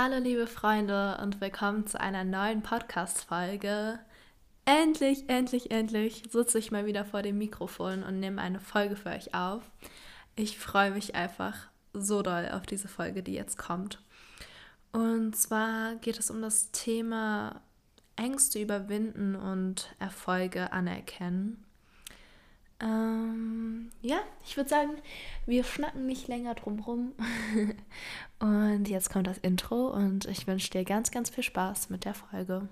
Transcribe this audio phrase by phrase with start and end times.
[0.00, 3.98] Hallo liebe Freunde und willkommen zu einer neuen Podcast-Folge.
[4.64, 9.08] Endlich, endlich, endlich sitze ich mal wieder vor dem Mikrofon und nehme eine Folge für
[9.08, 9.60] euch auf.
[10.36, 11.56] Ich freue mich einfach
[11.94, 14.00] so doll auf diese Folge, die jetzt kommt.
[14.92, 17.60] Und zwar geht es um das Thema
[18.14, 21.64] Ängste überwinden und Erfolge anerkennen.
[22.80, 24.90] Ähm, ja, ich würde sagen,
[25.46, 27.12] wir schnacken nicht länger drum rum.
[28.38, 32.14] und jetzt kommt das Intro und ich wünsche dir ganz, ganz viel Spaß mit der
[32.14, 32.68] Folge.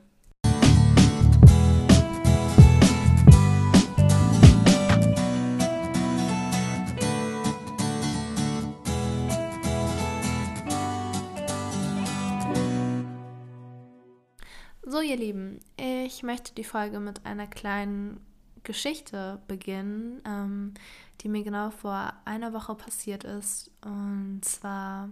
[14.89, 18.25] So, ihr Lieben, ich möchte die Folge mit einer kleinen
[18.67, 20.75] Geschichte beginnen, ähm,
[21.23, 23.71] die mir genau vor einer Woche passiert ist.
[23.83, 25.09] Und zwar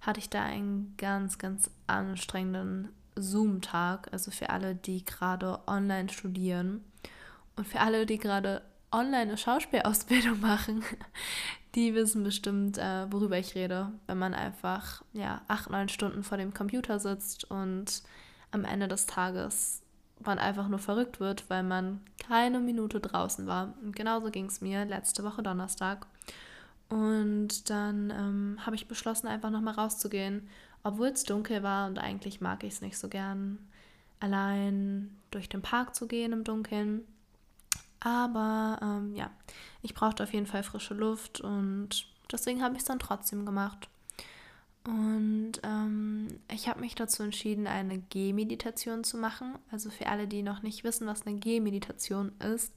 [0.00, 4.08] hatte ich da einen ganz, ganz anstrengenden Zoom-Tag.
[4.12, 6.82] Also für alle, die gerade online studieren
[7.56, 8.62] und für alle, die gerade
[8.92, 10.82] online eine Schauspielausbildung machen,
[11.74, 16.38] die wissen bestimmt, äh, worüber ich rede, wenn man einfach ja, acht, neun Stunden vor
[16.38, 18.02] dem Computer sitzt und
[18.52, 19.82] am Ende des Tages
[20.24, 23.74] man einfach nur verrückt wird, weil man keine Minute draußen war.
[23.82, 26.06] Und genauso ging es mir letzte Woche Donnerstag.
[26.88, 30.48] Und dann ähm, habe ich beschlossen, einfach nochmal rauszugehen,
[30.84, 33.58] obwohl es dunkel war und eigentlich mag ich es nicht so gern,
[34.20, 37.02] allein durch den Park zu gehen im Dunkeln.
[37.98, 39.30] Aber ähm, ja,
[39.82, 43.88] ich brauchte auf jeden Fall frische Luft und deswegen habe ich es dann trotzdem gemacht.
[44.86, 49.58] Und ähm, ich habe mich dazu entschieden, eine Gehmeditation zu machen.
[49.70, 52.72] Also für alle, die noch nicht wissen, was eine Gehmeditation ist,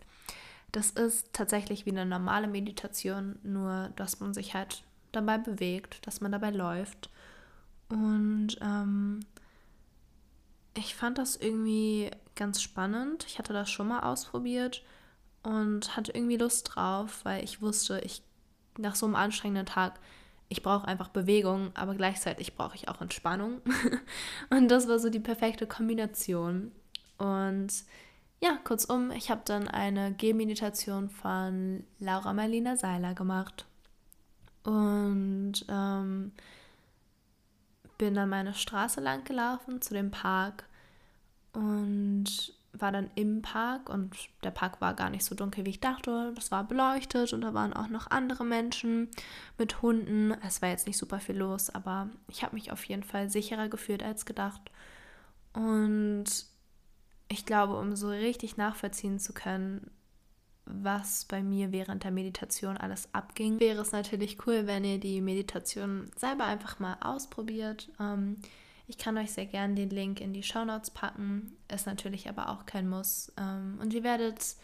[0.72, 6.22] das ist tatsächlich wie eine normale Meditation, nur dass man sich halt dabei bewegt, dass
[6.22, 7.10] man dabei läuft.
[7.90, 9.22] Und ähm,
[10.76, 13.26] ich fand das irgendwie ganz spannend.
[13.28, 14.84] Ich hatte das schon mal ausprobiert
[15.44, 18.22] und hatte irgendwie Lust drauf, weil ich wusste, ich
[18.78, 20.00] nach so einem anstrengenden Tag
[20.50, 23.62] ich brauche einfach Bewegung, aber gleichzeitig brauche ich auch Entspannung.
[24.50, 26.72] und das war so die perfekte Kombination.
[27.20, 27.72] Und
[28.42, 33.68] ja, kurzum, ich habe dann eine Gehmeditation von Laura Marlina Seiler gemacht.
[34.64, 36.32] Und ähm,
[38.00, 40.66] bin dann meine Straße lang gelaufen zu dem Park.
[41.54, 45.80] Und war dann im Park und der Park war gar nicht so dunkel, wie ich
[45.80, 46.32] dachte.
[46.36, 49.10] Das war beleuchtet und da waren auch noch andere Menschen
[49.58, 50.32] mit Hunden.
[50.46, 53.70] Es war jetzt nicht super viel los, aber ich habe mich auf jeden Fall sicherer
[53.70, 54.62] gefühlt als gedacht.
[55.54, 56.26] Und
[57.28, 59.90] ich glaube, um so richtig nachvollziehen zu können,
[60.66, 65.22] was bei mir während der Meditation alles abging, wäre es natürlich cool, wenn ihr die
[65.22, 67.90] Meditation selber einfach mal ausprobiert.
[68.00, 68.38] Ähm,
[68.90, 72.50] ich kann euch sehr gerne den Link in die Show Notes packen, ist natürlich aber
[72.50, 73.32] auch kein Muss.
[73.38, 74.56] Ähm, und ihr werdet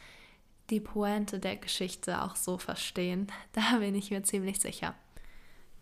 [0.71, 3.27] die Pointe der Geschichte auch so verstehen.
[3.53, 4.95] Da bin ich mir ziemlich sicher.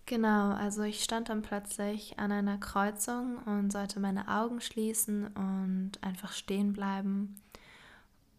[0.05, 5.91] Genau, also ich stand dann plötzlich an einer Kreuzung und sollte meine Augen schließen und
[6.01, 7.35] einfach stehen bleiben.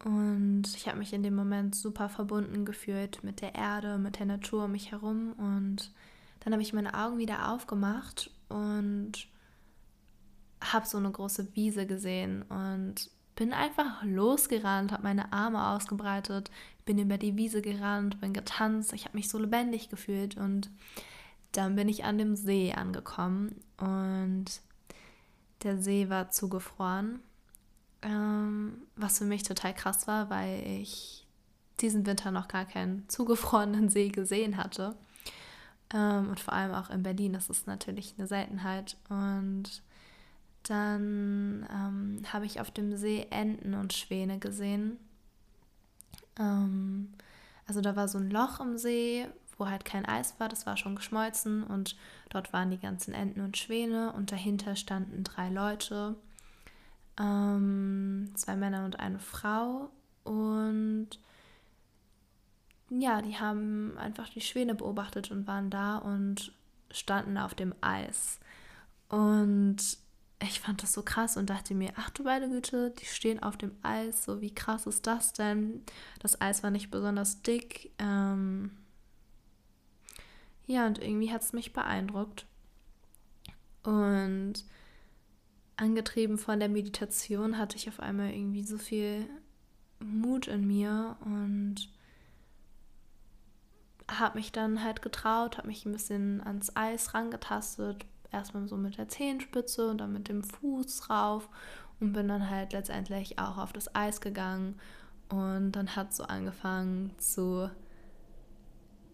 [0.04, 4.26] Und ich habe mich in dem Moment super verbunden gefühlt mit der Erde, mit der
[4.26, 5.32] Natur um mich herum.
[5.38, 5.90] Und
[6.40, 9.26] dann habe ich meine Augen wieder aufgemacht und
[10.72, 16.50] habe so eine große Wiese gesehen und bin einfach losgerannt, habe meine Arme ausgebreitet,
[16.84, 20.70] bin über die Wiese gerannt, bin getanzt, ich habe mich so lebendig gefühlt und
[21.52, 24.44] dann bin ich an dem See angekommen und
[25.62, 27.20] der See war zugefroren,
[28.02, 31.26] ähm, was für mich total krass war, weil ich
[31.80, 34.96] diesen Winter noch gar keinen zugefrorenen See gesehen hatte.
[35.92, 39.82] Ähm, und vor allem auch in Berlin, das ist natürlich eine Seltenheit und
[40.68, 44.98] dann ähm, habe ich auf dem See Enten und Schwäne gesehen.
[46.38, 47.12] Ähm,
[47.66, 49.26] also da war so ein Loch im See,
[49.56, 51.96] wo halt kein Eis war, das war schon geschmolzen und
[52.28, 56.16] dort waren die ganzen Enten und Schwäne und dahinter standen drei Leute,
[57.18, 59.90] ähm, zwei Männer und eine Frau
[60.24, 61.08] und
[62.90, 66.52] ja, die haben einfach die Schwäne beobachtet und waren da und
[66.90, 68.38] standen auf dem Eis.
[69.08, 69.98] Und
[70.44, 73.56] ich fand das so krass und dachte mir, ach du meine Güte, die stehen auf
[73.56, 75.82] dem Eis, so wie krass ist das denn?
[76.20, 77.92] Das Eis war nicht besonders dick.
[77.98, 78.70] Ähm
[80.66, 82.46] ja, und irgendwie hat es mich beeindruckt.
[83.82, 84.64] Und
[85.76, 89.28] angetrieben von der Meditation hatte ich auf einmal irgendwie so viel
[90.00, 91.88] Mut in mir und
[94.10, 98.04] habe mich dann halt getraut, habe mich ein bisschen ans Eis rangetastet,
[98.34, 101.48] erstmal so mit der Zehenspitze und dann mit dem Fuß rauf
[102.00, 104.78] und bin dann halt letztendlich auch auf das Eis gegangen
[105.28, 107.70] und dann hat so angefangen zu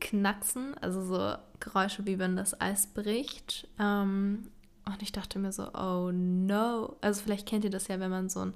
[0.00, 3.68] knacksen, also so Geräusche wie wenn das Eis bricht.
[3.78, 4.50] Ähm,
[4.86, 6.96] und ich dachte mir so, oh no.
[7.00, 8.54] Also vielleicht kennt ihr das ja, wenn man so ein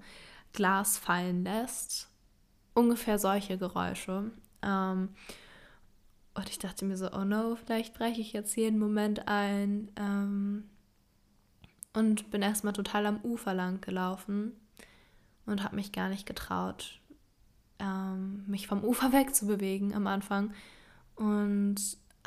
[0.52, 2.08] Glas fallen lässt.
[2.75, 4.31] Ungefähr solche Geräusche.
[4.62, 5.10] Ähm,
[6.34, 9.88] und ich dachte mir so, oh no, vielleicht breche ich jetzt jeden Moment ein.
[9.96, 10.64] Ähm,
[11.92, 14.52] und bin erstmal total am Ufer lang gelaufen
[15.46, 17.00] und habe mich gar nicht getraut,
[17.78, 20.52] ähm, mich vom Ufer wegzubewegen am Anfang.
[21.14, 21.76] Und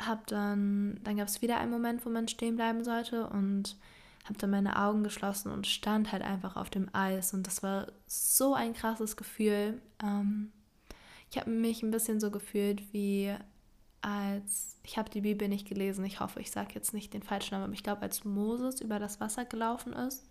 [0.00, 3.76] habe dann, dann gab es wieder einen Moment, wo man stehen bleiben sollte und
[4.24, 7.34] habe dann meine Augen geschlossen und stand halt einfach auf dem Eis.
[7.34, 9.82] Und das war so ein krasses Gefühl.
[10.02, 10.52] Ähm,
[11.30, 13.34] ich habe mich ein bisschen so gefühlt wie
[14.00, 17.54] als, ich habe die Bibel nicht gelesen, ich hoffe, ich sage jetzt nicht den falschen
[17.54, 20.24] Namen, aber ich glaube, als Moses über das Wasser gelaufen ist.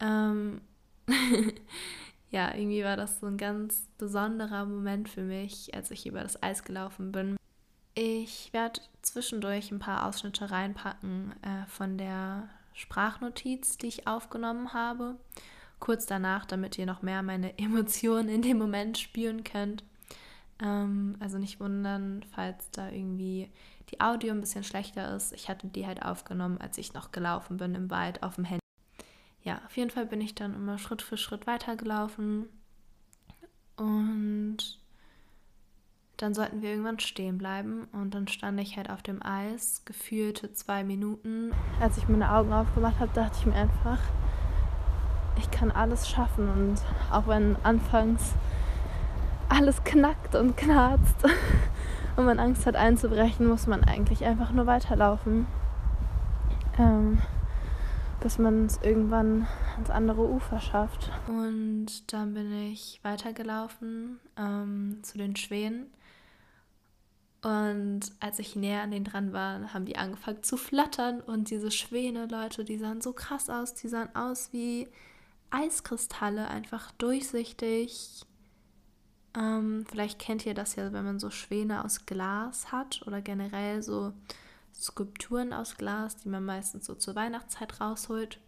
[0.00, 0.60] Ähm,
[2.30, 6.42] ja, irgendwie war das so ein ganz besonderer Moment für mich, als ich über das
[6.42, 7.36] Eis gelaufen bin.
[7.94, 15.16] Ich werde zwischendurch ein paar Ausschnitte reinpacken äh, von der Sprachnotiz, die ich aufgenommen habe.
[15.80, 19.82] Kurz danach, damit ihr noch mehr meine Emotionen in dem Moment spüren könnt.
[20.62, 23.50] Ähm, also nicht wundern, falls da irgendwie
[23.90, 25.32] die Audio ein bisschen schlechter ist.
[25.32, 28.60] Ich hatte die halt aufgenommen, als ich noch gelaufen bin im Wald auf dem Handy.
[29.42, 32.48] Ja, auf jeden Fall bin ich dann immer Schritt für Schritt weitergelaufen.
[33.76, 34.78] Und
[36.18, 40.52] dann sollten wir irgendwann stehen bleiben und dann stand ich halt auf dem Eis, gefühlte
[40.52, 41.52] zwei Minuten.
[41.80, 44.00] Als ich meine Augen aufgemacht habe, dachte ich mir einfach,
[45.38, 46.82] ich kann alles schaffen und
[47.12, 48.34] auch wenn anfangs
[49.48, 51.24] alles knackt und knarzt.
[52.16, 55.46] Und man Angst hat einzubrechen, muss man eigentlich einfach nur weiterlaufen,
[56.76, 57.18] ähm,
[58.18, 59.46] bis man es irgendwann
[59.76, 61.12] ans andere Ufer schafft.
[61.28, 65.92] Und dann bin ich weitergelaufen ähm, zu den Schwänen
[67.42, 71.20] und als ich näher an denen dran war, haben die angefangen zu flattern.
[71.20, 74.88] Und diese Schwäne, Leute, die sahen so krass aus, die sahen aus wie
[75.50, 78.22] Eiskristalle, einfach durchsichtig.
[79.36, 83.82] Ähm, vielleicht kennt ihr das ja, wenn man so Schwäne aus Glas hat oder generell
[83.82, 84.12] so
[84.74, 88.40] Skulpturen aus Glas, die man meistens so zur Weihnachtszeit rausholt.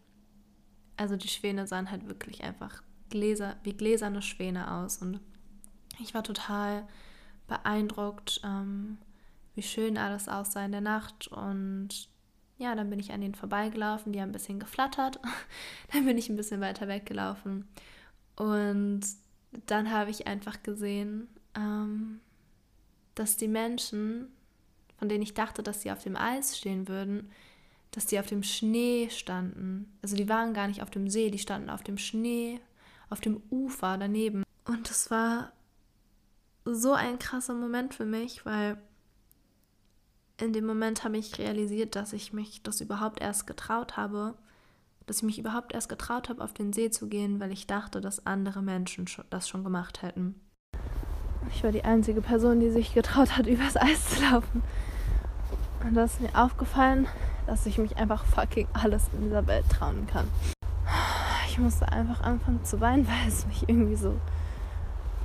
[0.97, 5.21] Also die Schwäne sahen halt wirklich einfach Gläser, wie gläserne Schwäne aus und
[5.99, 6.87] ich war total
[7.47, 8.99] beeindruckt, ähm,
[9.55, 11.29] wie schön alles aussah in der Nacht.
[11.29, 12.09] Und
[12.59, 15.21] ja, dann bin ich an denen vorbeigelaufen, die haben ein bisschen geflattert.
[15.93, 17.69] dann bin ich ein bisschen weiter weggelaufen.
[18.37, 19.03] Und
[19.67, 22.21] dann habe ich einfach gesehen, ähm,
[23.15, 24.29] dass die Menschen,
[24.99, 27.31] von denen ich dachte, dass sie auf dem Eis stehen würden,
[27.91, 29.93] dass die auf dem Schnee standen.
[30.03, 32.61] Also die waren gar nicht auf dem See, die standen auf dem Schnee,
[33.09, 34.45] auf dem Ufer daneben.
[34.65, 35.53] Und es war
[36.65, 38.81] so ein krasser Moment für mich, weil
[40.39, 44.37] in dem Moment habe ich realisiert, dass ich mich das überhaupt erst getraut habe,
[45.11, 48.01] dass ich mich überhaupt erst getraut habe, auf den See zu gehen, weil ich dachte,
[48.01, 50.37] dass andere Menschen das schon gemacht hätten.
[51.53, 54.63] Ich war die einzige Person, die sich getraut hat, übers Eis zu laufen.
[55.83, 57.09] Und da ist mir aufgefallen,
[57.49, 60.29] dass ich mich einfach fucking alles in dieser Welt trauen kann.
[61.49, 64.15] Ich musste einfach anfangen zu weinen, weil es mich irgendwie so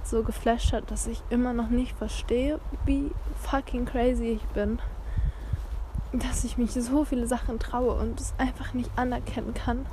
[0.03, 3.11] so geflasht hat, dass ich immer noch nicht verstehe, wie
[3.43, 4.79] fucking crazy ich bin.
[6.19, 9.85] Dass ich mich so viele Sachen traue und es einfach nicht anerkennen kann.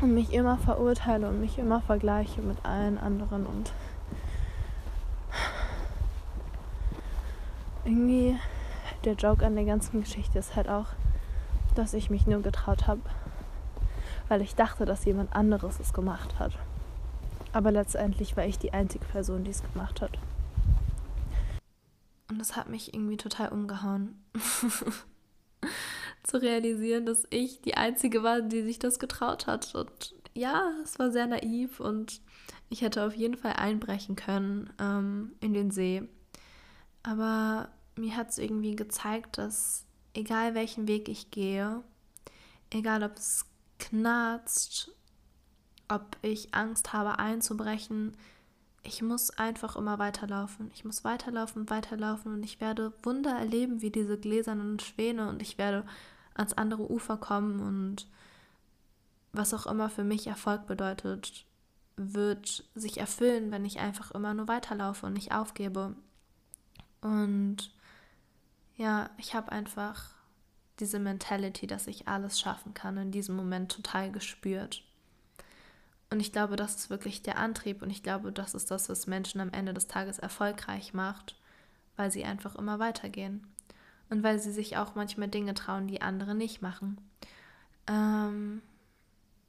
[0.00, 3.72] Und mich immer verurteile und mich immer vergleiche mit allen anderen und
[7.84, 8.38] irgendwie
[9.04, 10.86] der Joke an der ganzen Geschichte ist halt auch,
[11.74, 13.02] dass ich mich nur getraut habe,
[14.28, 16.52] weil ich dachte, dass jemand anderes es gemacht hat.
[17.52, 20.18] Aber letztendlich war ich die einzige Person, die es gemacht hat.
[22.40, 24.18] Das hat mich irgendwie total umgehauen.
[26.22, 29.74] Zu realisieren, dass ich die Einzige war, die sich das getraut hat.
[29.74, 32.22] Und ja, es war sehr naiv und
[32.70, 36.02] ich hätte auf jeden Fall einbrechen können ähm, in den See.
[37.02, 41.82] Aber mir hat es irgendwie gezeigt, dass egal welchen Weg ich gehe,
[42.70, 43.44] egal ob es
[43.78, 44.92] knarzt
[45.90, 48.16] ob ich Angst habe einzubrechen.
[48.82, 50.70] Ich muss einfach immer weiterlaufen.
[50.74, 55.58] Ich muss weiterlaufen, weiterlaufen und ich werde Wunder erleben wie diese gläsernen Schwäne und ich
[55.58, 55.84] werde
[56.34, 58.06] ans andere Ufer kommen und
[59.32, 61.44] was auch immer für mich Erfolg bedeutet,
[61.96, 65.94] wird sich erfüllen, wenn ich einfach immer nur weiterlaufe und nicht aufgebe.
[67.02, 67.70] Und
[68.76, 70.14] ja, ich habe einfach
[70.80, 74.82] diese Mentality, dass ich alles schaffen kann, in diesem Moment total gespürt.
[76.10, 79.06] Und ich glaube, das ist wirklich der Antrieb und ich glaube, das ist das, was
[79.06, 81.36] Menschen am Ende des Tages erfolgreich macht,
[81.96, 83.46] weil sie einfach immer weitergehen
[84.08, 86.98] und weil sie sich auch manchmal Dinge trauen, die andere nicht machen.
[87.86, 88.60] Ähm,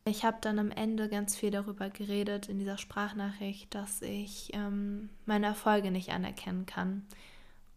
[0.06, 5.10] ich habe dann am Ende ganz viel darüber geredet in dieser Sprachnachricht, dass ich ähm,
[5.25, 7.06] meine Erfolge nicht anerkennen kann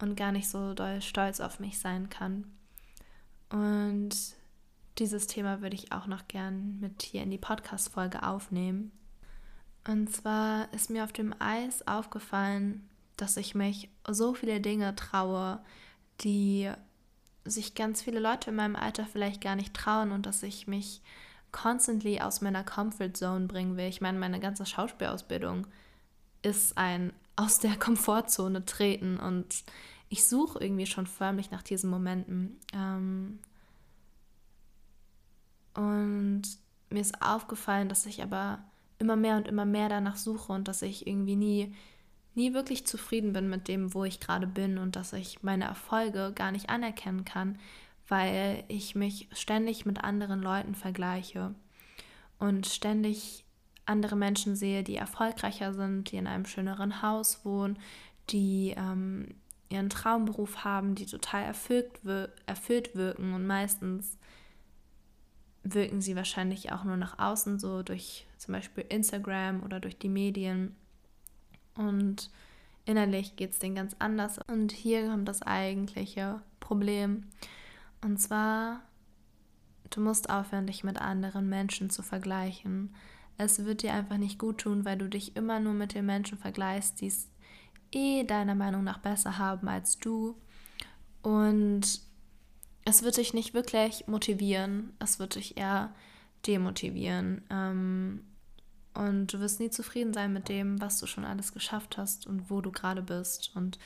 [0.01, 2.45] und gar nicht so doll stolz auf mich sein kann.
[3.51, 4.15] Und
[4.99, 8.93] dieses Thema würde ich auch noch gern mit hier in die Podcast-Folge aufnehmen.
[9.87, 15.61] Und zwar ist mir auf dem Eis aufgefallen, dass ich mich so viele Dinge traue,
[16.21, 16.71] die
[17.45, 21.03] sich ganz viele Leute in meinem Alter vielleicht gar nicht trauen und dass ich mich
[21.53, 23.89] constantly aus meiner Comfort Zone bringen will.
[23.89, 25.67] Ich meine, meine ganze Schauspielausbildung
[26.43, 29.65] ist ein aus der Komfortzone treten und
[30.09, 32.59] ich suche irgendwie schon förmlich nach diesen Momenten.
[32.73, 33.41] Ähm
[35.75, 36.43] und
[36.91, 38.65] mir ist aufgefallen, dass ich aber
[38.99, 41.75] immer mehr und immer mehr danach suche und dass ich irgendwie nie,
[42.35, 46.33] nie wirklich zufrieden bin mit dem, wo ich gerade bin und dass ich meine Erfolge
[46.35, 47.59] gar nicht anerkennen kann,
[48.09, 51.55] weil ich mich ständig mit anderen Leuten vergleiche
[52.39, 53.45] und ständig
[53.87, 57.79] andere Menschen sehe, die erfolgreicher sind, die in einem schöneren Haus wohnen,
[58.31, 59.35] die ähm,
[59.69, 62.01] ihren Traumberuf haben, die total erfüllt,
[62.47, 64.19] erfüllt wirken und meistens
[65.65, 70.11] wirken sie wahrscheinlich auch nur nach außen, so durch zum Beispiel Instagram oder durch die
[70.11, 70.77] Medien.
[71.75, 72.31] Und
[72.85, 74.39] innerlich geht es denen ganz anders.
[74.47, 77.25] Und hier kommt das eigentliche Problem.
[78.03, 78.83] Und zwar,
[79.91, 82.95] du musst aufhören, dich mit anderen Menschen zu vergleichen.
[83.39, 86.39] Es wird dir einfach nicht gut tun, weil du dich immer nur mit den Menschen
[86.39, 87.31] vergleichst, die es
[87.91, 90.37] eh deiner Meinung nach besser haben als du.
[91.23, 92.03] Und
[92.85, 95.95] es wird dich nicht wirklich motivieren, es wird dich eher
[96.47, 97.43] demotivieren.
[97.51, 98.21] Ähm,
[98.95, 102.49] und du wirst nie zufrieden sein mit dem, was du schon alles geschafft hast und
[102.51, 103.51] wo du gerade bist.
[103.55, 103.79] Und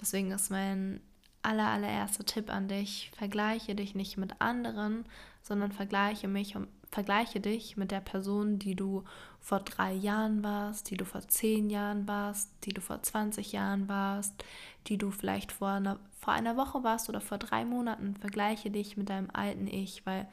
[0.00, 1.00] deswegen ist mein
[1.42, 5.04] aller, allererster Tipp an dich, vergleiche dich nicht mit anderen,
[5.42, 9.04] sondern vergleiche mich und vergleiche dich mit der Person, die du
[9.38, 13.88] vor drei Jahren warst, die du vor zehn Jahren warst, die du vor 20 Jahren
[13.88, 14.44] warst,
[14.88, 18.16] die du vielleicht vor einer, vor einer Woche warst oder vor drei Monaten.
[18.16, 20.26] Vergleiche dich mit deinem alten Ich, weil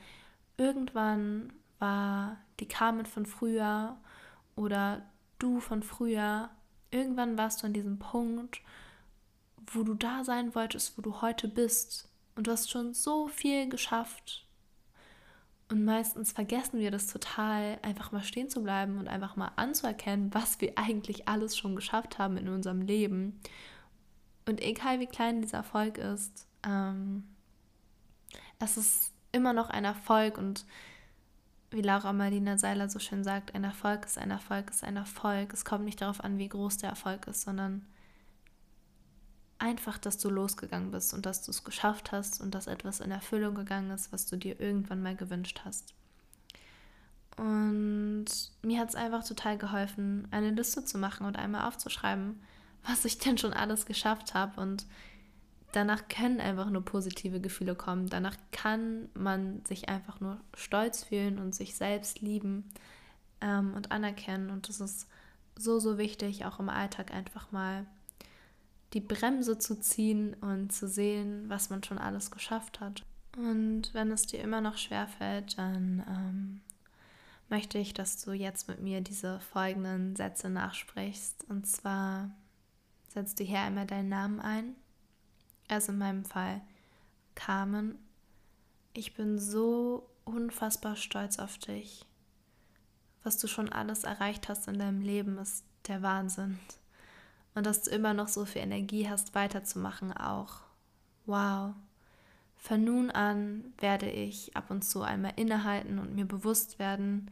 [0.57, 3.95] irgendwann war die Carmen von früher
[4.55, 5.03] oder
[5.38, 6.50] du von früher,
[6.89, 8.62] irgendwann warst du an diesem Punkt,
[9.67, 12.09] wo du da sein wolltest, wo du heute bist.
[12.35, 14.47] Und du hast schon so viel geschafft.
[15.69, 20.33] Und meistens vergessen wir das total, einfach mal stehen zu bleiben und einfach mal anzuerkennen,
[20.33, 23.39] was wir eigentlich alles schon geschafft haben in unserem Leben.
[24.45, 27.23] Und egal wie klein dieser Erfolg ist, ähm,
[28.59, 30.65] es ist immer noch ein Erfolg und
[31.71, 35.53] wie Laura Marlina Seiler so schön sagt, ein Erfolg ist ein Erfolg ist ein Erfolg.
[35.53, 37.85] Es kommt nicht darauf an, wie groß der Erfolg ist, sondern
[39.57, 43.12] einfach, dass du losgegangen bist und dass du es geschafft hast und dass etwas in
[43.12, 45.93] Erfüllung gegangen ist, was du dir irgendwann mal gewünscht hast.
[47.38, 48.25] Und
[48.62, 52.39] mir hat es einfach total geholfen, eine Liste zu machen und einmal aufzuschreiben,
[52.86, 54.60] was ich denn schon alles geschafft habe.
[54.60, 54.86] Und
[55.72, 58.08] danach können einfach nur positive Gefühle kommen.
[58.10, 62.70] Danach kann man sich einfach nur stolz fühlen und sich selbst lieben
[63.42, 64.50] ähm, und anerkennen.
[64.50, 65.08] Und das ist
[65.56, 67.86] so, so wichtig, auch im Alltag einfach mal
[68.94, 73.04] die Bremse zu ziehen und zu sehen, was man schon alles geschafft hat.
[73.36, 76.62] Und wenn es dir immer noch schwer fällt, dann ähm,
[77.50, 81.46] möchte ich, dass du jetzt mit mir diese folgenden Sätze nachsprichst.
[81.50, 82.30] Und zwar
[83.13, 84.75] setzt du hier einmal deinen Namen ein.
[85.67, 86.62] Also in meinem Fall
[87.36, 87.98] Carmen.
[88.93, 92.05] Ich bin so unfassbar stolz auf dich.
[93.24, 96.60] Was du schon alles erreicht hast in deinem Leben, ist der Wahnsinn
[97.55, 100.62] und dass du immer noch so viel Energie hast, weiterzumachen auch.
[101.25, 101.74] Wow.
[102.58, 107.29] Von nun an werde ich ab und zu einmal innehalten und mir bewusst werden,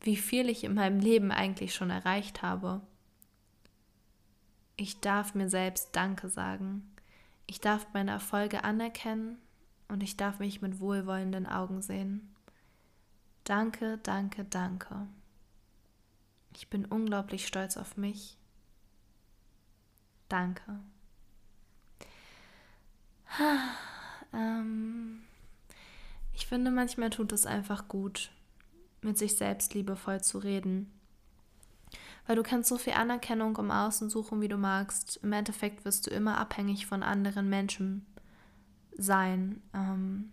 [0.00, 2.80] wie viel ich in meinem Leben eigentlich schon erreicht habe.
[4.76, 6.90] Ich darf mir selbst Danke sagen.
[7.46, 9.38] Ich darf meine Erfolge anerkennen
[9.88, 12.34] und ich darf mich mit wohlwollenden Augen sehen.
[13.44, 15.06] Danke, danke, danke.
[16.54, 18.36] Ich bin unglaublich stolz auf mich
[20.32, 20.80] Danke.
[24.34, 25.24] Ähm,
[26.32, 28.30] ich finde, manchmal tut es einfach gut,
[29.02, 30.90] mit sich selbst liebevoll zu reden.
[32.26, 35.18] Weil du kannst so viel Anerkennung im Außen suchen, wie du magst.
[35.22, 38.06] Im Endeffekt wirst du immer abhängig von anderen Menschen
[38.96, 39.60] sein.
[39.74, 40.32] Ähm,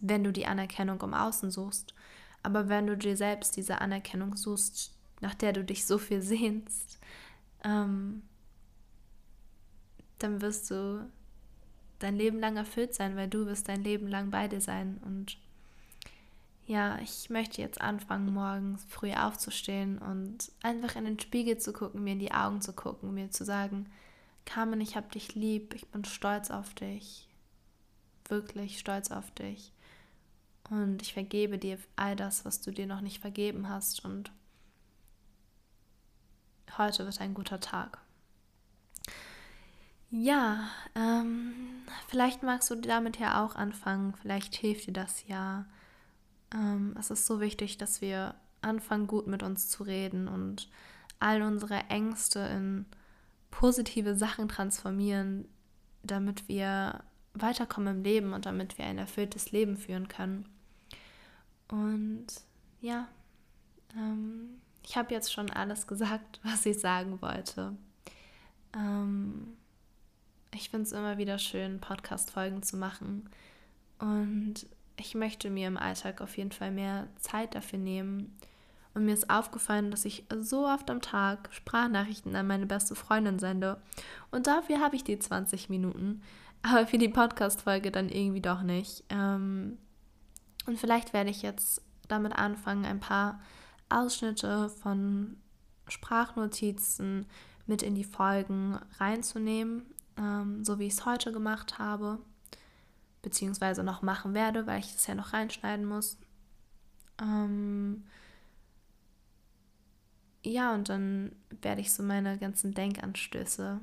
[0.00, 1.94] wenn du die Anerkennung im Außen suchst.
[2.42, 6.98] Aber wenn du dir selbst diese Anerkennung suchst, nach der du dich so viel sehnst,
[7.64, 8.22] ähm,
[10.18, 11.10] dann wirst du
[11.98, 14.98] dein Leben lang erfüllt sein, weil du wirst dein Leben lang bei dir sein.
[15.04, 15.38] Und
[16.70, 22.04] ja, ich möchte jetzt anfangen, morgens früh aufzustehen und einfach in den Spiegel zu gucken,
[22.04, 23.90] mir in die Augen zu gucken, mir zu sagen,
[24.44, 27.28] Carmen, ich hab dich lieb, ich bin stolz auf dich,
[28.28, 29.72] wirklich stolz auf dich.
[30.70, 34.04] Und ich vergebe dir all das, was du dir noch nicht vergeben hast.
[34.04, 34.30] Und
[36.78, 37.98] heute wird ein guter Tag.
[40.12, 44.14] Ja, ähm, vielleicht magst du damit ja auch anfangen.
[44.22, 45.66] Vielleicht hilft dir das ja.
[46.54, 50.68] Ähm, es ist so wichtig, dass wir anfangen, gut mit uns zu reden und
[51.18, 52.86] all unsere Ängste in
[53.50, 55.46] positive Sachen transformieren,
[56.02, 57.02] damit wir
[57.34, 60.48] weiterkommen im Leben und damit wir ein erfülltes Leben führen können.
[61.68, 62.26] Und
[62.80, 63.06] ja,
[63.96, 67.76] ähm, ich habe jetzt schon alles gesagt, was ich sagen wollte.
[68.74, 69.56] Ähm,
[70.52, 73.28] ich finde es immer wieder schön, Podcast-Folgen zu machen.
[73.98, 74.66] Und
[75.00, 78.36] ich möchte mir im Alltag auf jeden Fall mehr Zeit dafür nehmen.
[78.92, 83.38] Und mir ist aufgefallen, dass ich so oft am Tag Sprachnachrichten an meine beste Freundin
[83.38, 83.80] sende.
[84.30, 86.22] Und dafür habe ich die 20 Minuten.
[86.62, 89.04] Aber für die Podcast-Folge dann irgendwie doch nicht.
[89.08, 89.78] Ähm,
[90.66, 93.40] und vielleicht werde ich jetzt damit anfangen, ein paar
[93.88, 95.36] Ausschnitte von
[95.88, 97.26] Sprachnotizen
[97.66, 99.86] mit in die Folgen reinzunehmen,
[100.18, 102.18] ähm, so wie ich es heute gemacht habe,
[103.22, 106.18] beziehungsweise noch machen werde, weil ich es ja noch reinschneiden muss.
[107.20, 108.04] Ähm,
[110.42, 113.80] ja, und dann werde ich so meine ganzen Denkanstöße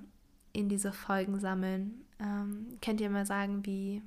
[0.54, 2.06] in diese Folgen sammeln.
[2.20, 4.02] Ähm, könnt ihr mal sagen, wie,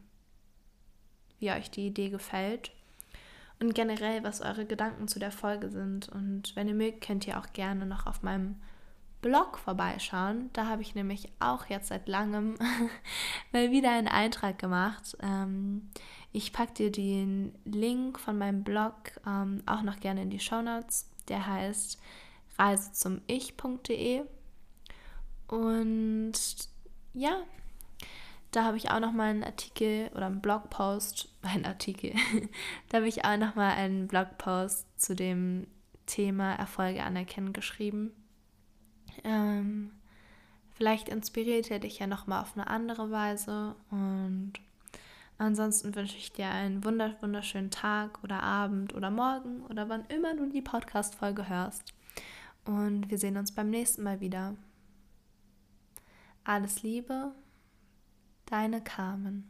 [1.38, 2.72] wie euch die Idee gefällt?
[3.60, 6.08] Und generell, was eure Gedanken zu der Folge sind.
[6.08, 8.56] Und wenn ihr mögt, könnt ihr auch gerne noch auf meinem
[9.20, 10.50] Blog vorbeischauen.
[10.52, 12.54] Da habe ich nämlich auch jetzt seit langem
[13.52, 15.16] mal wieder einen Eintrag gemacht.
[15.20, 15.90] Ähm,
[16.32, 18.94] ich packe dir den Link von meinem Blog
[19.26, 21.08] ähm, auch noch gerne in die Show Notes.
[21.28, 22.00] Der heißt
[22.58, 24.22] reisezumich.de.
[25.48, 26.32] Und
[27.14, 27.42] ja,
[28.52, 32.14] da habe ich auch noch mal einen Artikel oder einen Blogpost, ein Artikel.
[32.88, 35.66] da habe ich auch noch mal einen Blogpost zu dem
[36.06, 38.12] Thema Erfolge anerkennen geschrieben.
[39.24, 39.92] Ähm,
[40.72, 44.52] vielleicht inspiriert er dich ja noch mal auf eine andere Weise und
[45.38, 50.48] ansonsten wünsche ich dir einen wunderschönen Tag oder Abend oder Morgen oder wann immer du
[50.50, 51.94] die Podcast Folge hörst.
[52.64, 54.54] Und wir sehen uns beim nächsten Mal wieder.
[56.44, 57.32] Alles Liebe,
[58.46, 59.48] deine Carmen.